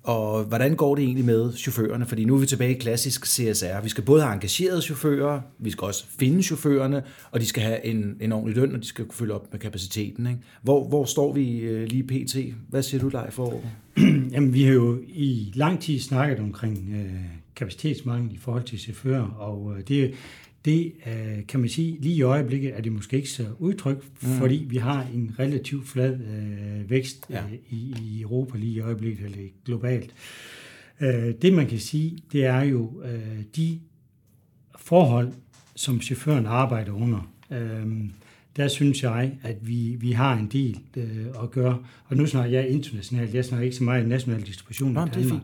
[0.03, 2.07] Og hvordan går det egentlig med chaufførerne?
[2.07, 3.83] Fordi nu er vi tilbage i klassisk CSR.
[3.83, 7.85] Vi skal både have engagerede chauffører, vi skal også finde chaufførerne, og de skal have
[7.87, 10.27] en, en ordentlig løn, og de skal kunne følge op med kapaciteten.
[10.27, 10.38] Ikke?
[10.62, 12.37] Hvor, hvor står vi øh, lige pt?
[12.69, 13.61] Hvad siger du, Leif, for?
[14.33, 17.21] Jamen, vi har jo i lang tid snakket omkring øh,
[17.57, 20.15] kapacitetsmangel i forhold til chauffører, og øh, det,
[20.64, 24.29] det øh, kan man sige, lige i øjeblikket er det måske ikke så udtryk, mm.
[24.29, 27.44] fordi vi har en relativt flad øh, vækst Ja.
[27.44, 30.14] øh, i, i Europa lige i øjeblikket, eller globalt.
[31.01, 33.81] Øh, det man kan sige, det er jo øh, de
[34.77, 35.33] forhold,
[35.75, 37.33] som chaufføren arbejder under.
[37.51, 37.87] Øh,
[38.57, 41.79] der synes jeg, at vi, vi har en del øh, at gøre.
[42.05, 45.42] Og nu snakker jeg internationalt, jeg snakker ikke så meget national distribution Nå, i Danmark.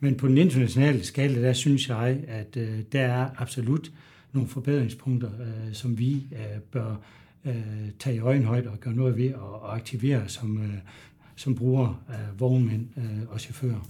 [0.00, 3.90] Men på den internationale skala, der synes jeg, at øh, der er absolut
[4.32, 6.96] nogle forbedringspunkter, øh, som vi øh, bør
[7.44, 10.74] øh, tage i øjenhøjde og gøre noget ved og, og aktivere som, øh,
[11.36, 13.88] som bruger af vognmænd øh, og chauffører.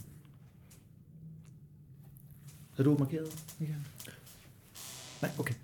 [2.78, 3.80] Er du markeret, Michael?
[5.22, 5.54] Nej, okay.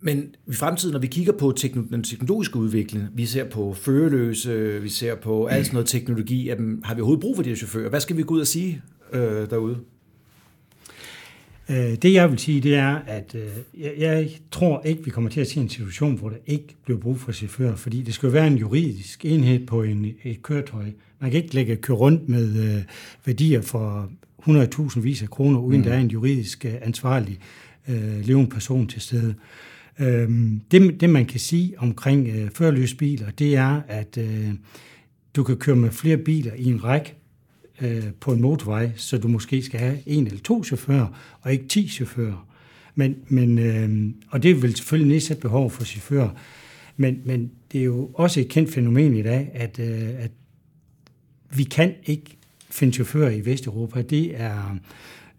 [0.00, 1.54] Men i fremtiden, når vi kigger på
[1.90, 6.82] den teknologiske udvikling, vi ser på førerløse, vi ser på alt sådan noget teknologi, jamen,
[6.84, 7.88] har vi overhovedet brug for de her chauffører?
[7.88, 9.80] Hvad skal vi gå ud og sige øh, derude?
[11.70, 15.30] Øh, Det jeg vil sige, det er, at øh, jeg, jeg tror ikke, vi kommer
[15.30, 18.26] til at se en situation, hvor der ikke bliver brug for chauffører, fordi det skal
[18.26, 20.84] jo være en juridisk enhed på en, et køretøj.
[21.20, 22.82] Man kan ikke lægge køre rundt med øh,
[23.24, 24.10] værdier for
[24.48, 25.84] 100.000 vis af kroner, uden mm.
[25.84, 27.38] der er en juridisk ansvarlig
[27.88, 29.34] øh, levende person til stede.
[30.00, 34.50] Øhm, det, det man kan sige omkring øh, førerløse biler, det er, at øh,
[35.36, 37.14] du kan køre med flere biler i en række
[37.80, 41.68] øh, på en motorvej, så du måske skal have en eller to chauffører, og ikke
[41.68, 42.48] ti chauffører.
[42.94, 46.30] Men, men, øh, og det vil selvfølgelig nedsætte behov for chauffører.
[46.96, 50.30] Men, men det er jo også et kendt fænomen i dag, at, øh, at
[51.56, 52.36] vi kan ikke
[52.70, 54.02] finde chauffører i Vesteuropa.
[54.02, 54.76] Det er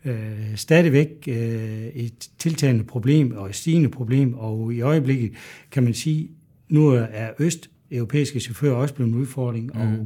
[0.06, 5.32] øh, stadigvæk øh, et tiltagende problem og et stigende problem, og i øjeblikket
[5.72, 6.30] kan man sige,
[6.70, 9.82] nu er østeuropæiske chauffører også blevet en udfordring, mm.
[9.82, 10.06] og mhm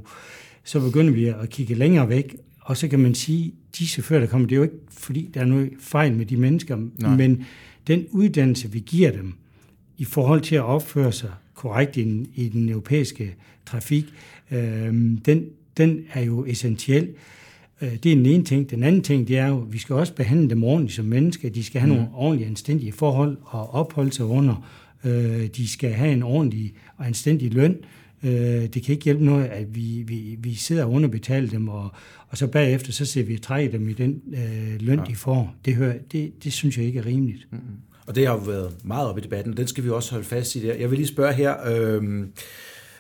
[0.63, 4.28] så begynder vi at kigge længere væk, og så kan man sige, de chauffører, der
[4.28, 7.15] kommer, det er jo ikke, fordi der er noget fejl med de mennesker, Nej.
[7.15, 7.45] men
[7.88, 9.34] den uddannelse, vi giver dem,
[9.97, 14.06] i forhold til at opføre sig korrekt i den, i den europæiske trafik,
[14.52, 14.93] øh,
[15.26, 15.45] den,
[15.78, 17.10] den er jo essentiel.
[17.82, 18.69] Øh, Det er den ene ting.
[18.69, 21.49] Den anden ting, det er jo, at vi skal også behandle dem ordentligt som mennesker.
[21.49, 21.95] De skal have mm.
[21.97, 24.69] nogle ordentlige, anstændige forhold og opholde sig under.
[25.04, 27.71] Øh, De skal have en ordentlig og anstændig løn.
[27.71, 27.78] Øh,
[28.24, 31.90] Det kan ikke hjælpe noget, at vi, vi, vi sidder og underbetaler dem, og,
[32.28, 35.06] og så bagefter så ser vi trække dem i den øh, løn, ja.
[35.06, 35.56] de får.
[35.66, 37.48] Det, hører, det, det synes jeg ikke er rimeligt.
[37.52, 37.60] Mm.
[38.08, 40.26] Og det har jo været meget op i debatten, og den skal vi også holde
[40.26, 40.74] fast i der.
[40.74, 42.04] Jeg vil lige spørge her, øh,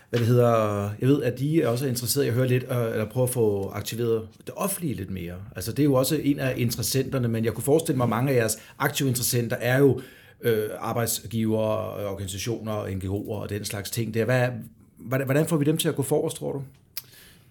[0.09, 2.91] hvad det hedder, jeg ved, at de er også interesseret i at høre lidt, øh,
[2.91, 5.35] eller prøve at få aktiveret det offentlige lidt mere.
[5.55, 8.31] Altså det er jo også en af interessenterne, men jeg kunne forestille mig, at mange
[8.31, 10.01] af jeres aktive interessenter er jo
[10.41, 11.59] øh, arbejdsgiver,
[12.11, 14.13] organisationer, NGO'er og den slags ting.
[14.13, 14.25] Der.
[14.25, 14.47] Hvad,
[15.05, 16.61] hvordan får vi dem til at gå forrest, tror du?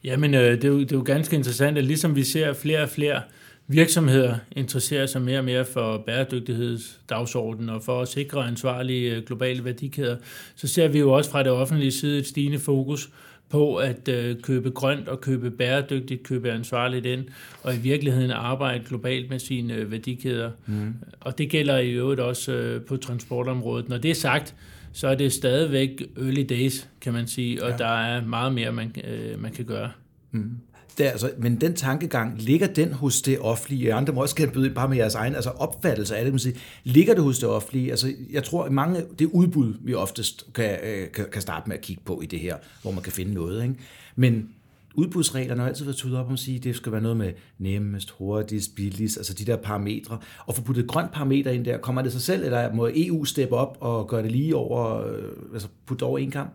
[0.05, 2.83] Jamen, øh, det, er jo, det er jo ganske interessant, at ligesom vi ser flere
[2.83, 3.23] og flere
[3.69, 9.65] virksomheder interesserer sig mere og mere for bæredygtighedsdagsordenen og for at sikre ansvarlige øh, globale
[9.65, 10.17] værdikæder,
[10.57, 13.11] så ser vi jo også fra det offentlige side et stigende fokus
[13.49, 17.25] på at øh, købe grønt og købe bæredygtigt, købe ansvarligt ind,
[17.63, 20.51] og i virkeligheden arbejde globalt med sine øh, værdikæder.
[20.67, 20.95] Mm.
[21.21, 23.89] Og det gælder i øvrigt også øh, på transportområdet.
[23.89, 24.55] Når det er sagt,
[24.93, 27.77] så er det stadigvæk early days, kan man sige, og ja.
[27.77, 29.91] der er meget mere, man, øh, man kan gøre.
[30.31, 30.51] Mm.
[30.99, 33.95] Det er altså, men den tankegang, ligger den hos det offentlige?
[33.95, 36.33] Andre må også gerne byde bare med jeres egen altså opfattelse af det.
[36.33, 37.91] Man siger, ligger det hos det offentlige?
[37.91, 41.77] Altså, jeg tror, at mange det udbud, vi oftest kan, øh, kan, kan starte med
[41.77, 43.63] at kigge på i det her, hvor man kan finde noget.
[43.63, 43.75] Ikke?
[44.17, 44.49] Men
[44.95, 47.33] udbudsreglerne har altid været tudet op om at sige, at det skal være noget med
[47.59, 50.19] nemmest, hurtigst, billigst, altså de der parametre.
[50.47, 53.25] Og få puttet et grønt parameter ind der, kommer det sig selv, eller må EU
[53.25, 56.53] steppe op og gøre det lige over, øh, altså putte over en kamp?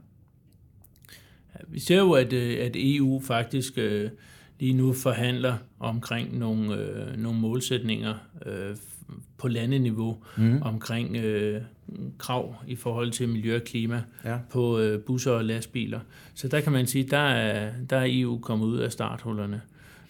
[1.67, 4.09] Vi ser jo, at, øh, at EU faktisk øh,
[4.59, 8.13] lige nu forhandler omkring nogle, øh, nogle målsætninger
[8.45, 8.75] øh,
[9.37, 10.61] på landeniveau mm.
[10.61, 11.61] omkring øh,
[12.17, 14.37] krav i forhold til miljø og klima ja.
[14.49, 15.99] på øh, busser og lastbiler.
[16.33, 19.61] Så der kan man sige, der er, der er EU kommet ud af starthullerne.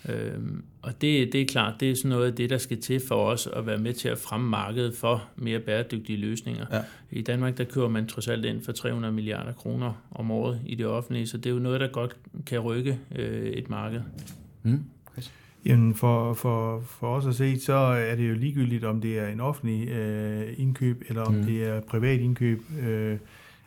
[0.09, 3.01] Øhm, og det, det er klart, det er sådan noget af det, der skal til
[3.07, 6.65] for os at være med til at fremme markedet for mere bæredygtige løsninger.
[6.71, 6.81] Ja.
[7.11, 10.75] I Danmark, der kører man trods alt ind for 300 milliarder kroner om året i
[10.75, 14.01] det offentlige, så det er jo noget, der godt kan rykke øh, et marked.
[14.67, 14.83] Mm.
[15.65, 19.27] Jamen for, for, for os at se, så er det jo ligegyldigt, om det er
[19.27, 21.43] en offentlig øh, indkøb, eller om mm.
[21.43, 22.61] det er privat indkøb.
[22.79, 23.17] Øh,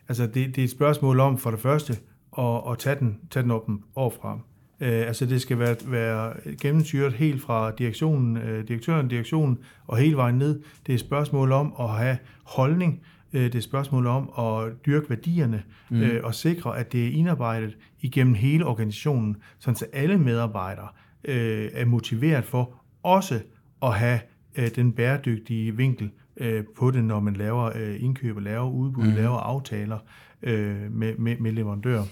[0.08, 1.92] altså det, det er et spørgsmål om for det første
[2.38, 4.38] at, at tage, den, tage den op overfra.
[4.80, 10.16] Øh, altså det skal være, være gennemsyret helt fra direktionen, øh, direktøren, direktionen og hele
[10.16, 10.60] vejen ned.
[10.86, 13.00] Det er et spørgsmål om at have holdning.
[13.32, 16.00] Øh, det er et spørgsmål om at dyrke værdierne mm.
[16.00, 20.88] øh, og sikre, at det er indarbejdet igennem hele organisationen, så alle medarbejdere
[21.24, 23.40] øh, er motiveret for også
[23.82, 24.20] at have
[24.56, 29.14] øh, den bæredygtige vinkel øh, på det, når man laver øh, indkøb laver udbud, mm.
[29.14, 29.98] laver aftaler
[30.42, 32.04] øh, med, med, med leverandører.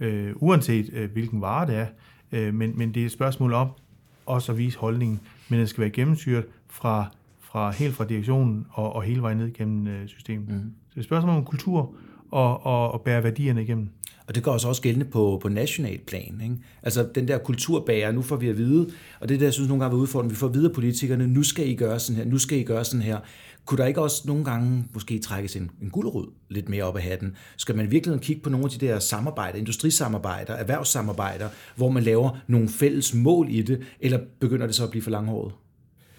[0.00, 1.86] Øh, uanset øh, hvilken vare det er,
[2.32, 3.68] Øh, men, men det er et spørgsmål om
[4.26, 7.10] også at vise holdningen, men det skal være gennemsyret fra,
[7.50, 10.48] fra helt fra direktionen og, og hele vejen ned igennem øh, systemet.
[10.48, 10.54] Mm.
[10.54, 11.94] Så det er et spørgsmål om kultur
[12.30, 13.88] og, og, og bære værdierne igennem.
[14.26, 16.40] Og det går også også gældende på, på national plan.
[16.42, 16.56] Ikke?
[16.82, 19.68] Altså den der kulturbærer, nu får vi at vide, og det er det, jeg synes
[19.68, 22.22] nogle gange er udfordrende, vi får at vide af politikerne, nu skal I gøre sådan
[22.22, 23.18] her, nu skal I gøre sådan her.
[23.64, 27.02] Kunne der ikke også nogle gange måske trækkes en, en guldrød lidt mere op af
[27.02, 27.36] hatten?
[27.56, 32.38] Skal man virkelig kigge på nogle af de der samarbejder, industrisamarbejder, erhvervssamarbejder, hvor man laver
[32.46, 35.52] nogle fælles mål i det, eller begynder det så at blive for langhåret?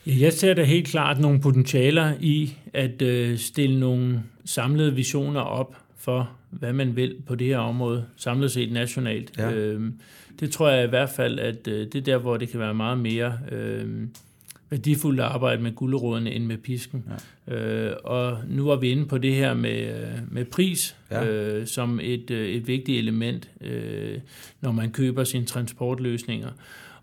[0.07, 5.41] Ja, jeg ser da helt klart nogle potentialer i at øh, stille nogle samlede visioner
[5.41, 9.37] op for, hvad man vil på det her område, samlet set nationalt.
[9.37, 9.51] Ja.
[9.51, 9.91] Øh,
[10.39, 12.73] det tror jeg i hvert fald, at øh, det er der, hvor det kan være
[12.73, 13.39] meget mere...
[13.51, 14.07] Øh,
[14.69, 17.05] værdifuldt at arbejde med gulderådene end med pisken.
[17.47, 17.55] Ja.
[17.55, 21.25] Øh, og nu var vi inde på det her med, øh, med pris ja.
[21.25, 24.19] øh, som et, øh, et vigtigt element, øh,
[24.61, 26.49] når man køber sine transportløsninger.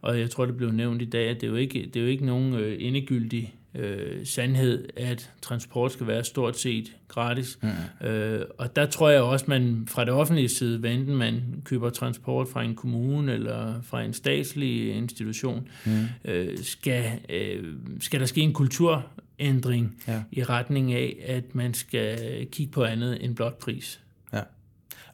[0.04, 2.00] Og jeg tror, det blev nævnt i dag, at det er jo ikke, det er
[2.00, 7.58] jo ikke nogen øh, endegyldig øh, sandhed, at transport skal være stort set gratis.
[7.62, 8.06] Mm.
[8.06, 11.90] Øh, og der tror jeg også, man fra det offentlige side, hvad enten man køber
[11.90, 15.92] transport fra en kommune eller fra en statslig institution, mm.
[16.24, 20.22] øh, skal, øh, skal der ske en kulturændring ja.
[20.32, 24.00] i retning af, at man skal kigge på andet end blot pris.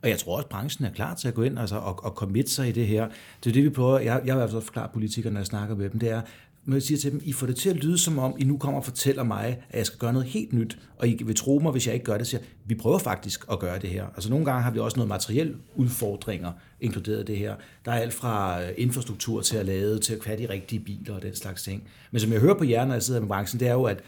[0.03, 2.11] Og jeg tror også, at branchen er klar til at gå ind altså, og, og
[2.11, 3.09] committe sig i det her.
[3.45, 3.99] Det er det, vi prøver.
[3.99, 6.01] Jeg, jeg vil altså forklare politikerne, når jeg snakker med dem.
[6.01, 6.23] Det er,
[6.65, 8.59] når jeg siger til dem, I får det til at lyde som om, I nu
[8.59, 11.59] kommer og fortæller mig, at jeg skal gøre noget helt nyt, og I vil tro
[11.63, 14.07] mig, hvis jeg ikke gør det, så vi prøver faktisk at gøre det her.
[14.07, 17.55] Altså nogle gange har vi også noget materiel udfordringer inkluderet det her.
[17.85, 21.15] Der er alt fra øh, infrastruktur til at lade, til at have de rigtige biler
[21.15, 21.83] og den slags ting.
[22.11, 24.01] Men som jeg hører på jer, når jeg sidder med branchen, det er jo, at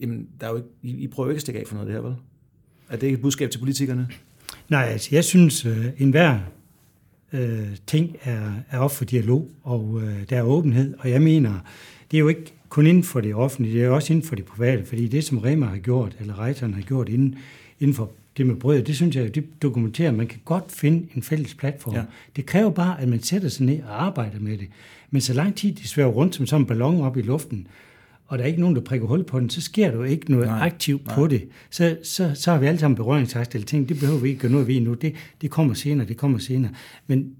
[0.00, 1.92] jamen, der er jo ikke, I, I prøver ikke at stikke af for noget af
[1.92, 2.16] det her, vel?
[2.88, 4.08] Er det ikke et budskab til politikerne?
[4.68, 6.38] Nej, altså jeg synes, øh, enhver
[7.32, 10.94] øh, ting er, er op for dialog, og øh, der er åbenhed.
[10.98, 11.52] Og jeg mener,
[12.10, 14.44] det er jo ikke kun inden for det offentlige, det er også inden for det
[14.44, 17.38] private, fordi det, som Rema har gjort, eller Reiteren har gjort inden,
[17.80, 21.06] inden for det med brød, det synes jeg, det dokumenterer, at man kan godt finde
[21.14, 21.94] en fælles platform.
[21.94, 22.02] Ja.
[22.36, 24.68] Det kræver bare, at man sætter sig ned og arbejder med det.
[25.10, 27.66] Men så lang tid de svæver rundt som sådan en ballon op i luften,
[28.32, 30.30] og der er ikke nogen, der prikker hul på den, så sker der jo ikke
[30.30, 31.14] noget nej, aktivt nej.
[31.14, 31.48] på det.
[31.70, 34.52] Så, så, så har vi alle sammen berøringsangst, eller ting, det behøver vi ikke gøre
[34.52, 34.94] noget ved nu.
[34.94, 36.72] Det, det kommer senere, det kommer senere.
[37.06, 37.34] Men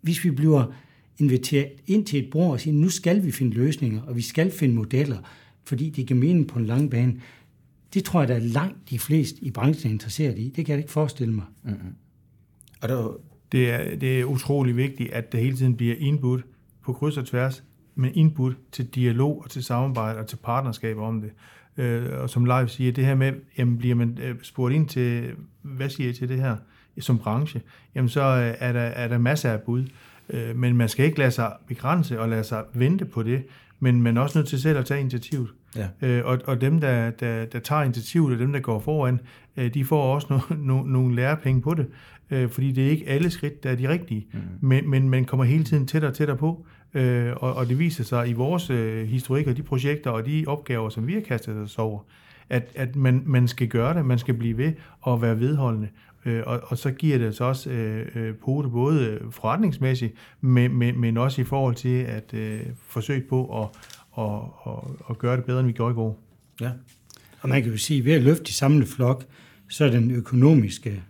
[0.00, 0.72] hvis vi bliver
[1.18, 4.50] inviteret ind til et bord og siger, nu skal vi finde løsninger, og vi skal
[4.50, 5.18] finde modeller,
[5.64, 7.20] fordi det giver mening på en lang bane,
[7.94, 10.52] det tror jeg, der er langt de fleste i branchen er interesseret i.
[10.56, 11.44] Det kan jeg ikke forestille mig.
[11.62, 11.94] Mm-hmm.
[12.82, 13.16] Og der...
[13.52, 16.42] det, er, det er utrolig vigtigt, at der hele tiden bliver input
[16.84, 21.20] på kryds og tværs, men input til dialog og til samarbejde og til partnerskab om
[21.20, 21.30] det.
[21.76, 25.30] Øh, og som Leif siger, det her med, jamen bliver man øh, spurgt ind til,
[25.62, 26.56] hvad siger I til det her
[27.00, 27.60] som branche,
[27.94, 29.84] jamen så øh, er der, er der masser af bud.
[30.30, 33.44] Øh, men man skal ikke lade sig begrænse og lade sig vente på det,
[33.80, 35.48] men man er også nødt til selv at tage initiativet.
[35.76, 35.88] Ja.
[36.02, 39.20] Øh, og, og dem, der, der, der tager initiativet, og dem, der går foran,
[39.56, 40.38] øh, de får også no,
[40.74, 41.86] no, nogle lærepenge på det,
[42.30, 44.40] øh, fordi det er ikke alle skridt, der er de rigtige, mm.
[44.60, 48.04] men, men man kommer hele tiden tættere og tættere på, øh, og, og det viser
[48.04, 51.56] sig i vores øh, historik og de projekter og de opgaver, som vi har kastet
[51.56, 52.00] os over,
[52.48, 55.88] at, at man, man skal gøre det, man skal blive ved og være vedholdende.
[56.24, 61.00] Øh, og, og så giver det så også øh, øh, pote både forretningsmæssigt, men, men,
[61.00, 63.68] men også i forhold til at øh, forsøge på at,
[64.10, 66.20] og, og, og gøre det bedre, end vi gjorde i går.
[66.60, 66.70] Ja.
[67.40, 69.24] Og man kan jo sige, at ved at løfte i samlet flok,
[69.68, 71.02] så er den økonomiske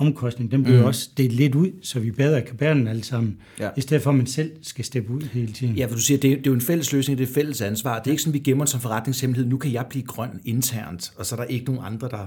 [0.00, 0.84] omkostning, den bliver mm.
[0.84, 3.68] også delt lidt ud, så vi bedre kan bære den alle sammen, Ja.
[3.76, 5.74] i stedet for at man selv skal steppe ud hele tiden.
[5.76, 7.34] Ja, for du siger, det er, det er jo en fælles løsning, det er et
[7.34, 7.98] fælles ansvar.
[7.98, 9.50] Det er ikke sådan, vi gemmer den som forretningshemmelighed.
[9.50, 12.26] Nu kan jeg blive grøn internt, og så er der ikke nogen andre, der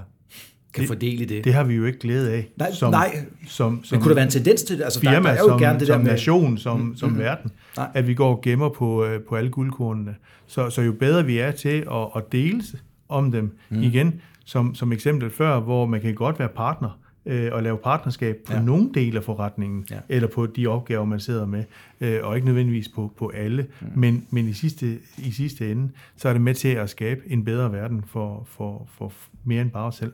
[0.73, 1.43] kan Det- fordele det.
[1.43, 2.47] Det har vi jo ikke glæde af.
[2.57, 3.25] Nej, som, nej.
[3.47, 4.83] Som, som Men kunne der være en tendens til det?
[4.83, 6.11] Altså, der, firma, der er jo som, gerne det der som med...
[6.11, 7.87] nation, som, som verden, Nej.
[7.93, 10.15] at vi går og gemmer på, øh, på alle guldkornene.
[10.47, 12.63] Så, så jo bedre vi er til at, at dele
[13.09, 13.81] om dem mm.
[13.83, 18.37] igen, som, som eksempel før, hvor man kan godt være partner øh, og lave partnerskab
[18.45, 18.61] på Ja.
[18.61, 19.99] nogle dele af forretningen, ja.
[20.09, 21.63] eller på de opgaver, man sidder med,
[22.01, 23.67] øh, og ikke nødvendigvis på, på alle.
[23.81, 23.87] Mm.
[23.95, 27.45] Men, men i, sidste, i sidste ende, så er det med til at skabe en
[27.45, 30.13] bedre verden for, for, for mere end bare os selv.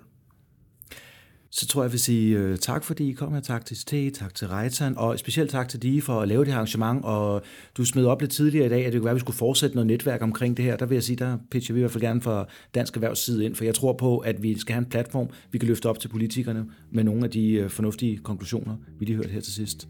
[1.51, 3.39] Så tror jeg, jeg vil sige uh, øh, tak, fordi I kom her.
[3.39, 6.47] Tak til ST, tak til Reitan, og specielt tak til dig for at lave det
[6.47, 7.05] her arrangement.
[7.05, 7.41] Og
[7.77, 9.75] du smed op lidt tidligere i dag, at det kunne være, at vi skulle fortsætte
[9.75, 10.77] noget netværk omkring det her.
[10.77, 13.45] Der vil jeg sige, der pitcher vi i hvert fald gerne fra Dansk Erhvervs side
[13.45, 15.99] ind, for jeg tror på, at vi skal have en platform, vi kan løfte op
[15.99, 19.88] til politikerne med nogle af de uh, fornuftige konklusioner, vi lige hørte her til sidst.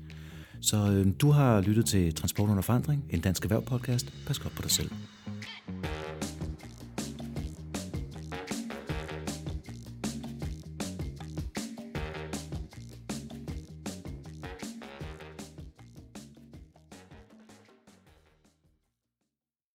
[0.62, 4.14] Så øh, du har lyttet til Transport under forandring, en dansk erhverv podcast.
[4.28, 4.90] Pas godt på dig selv.